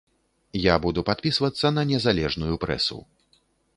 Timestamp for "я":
0.61-0.75